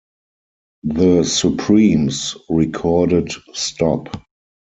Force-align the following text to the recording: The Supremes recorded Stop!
The 0.81 1.23
Supremes 1.23 2.35
recorded 2.49 3.31
Stop! 3.53 4.23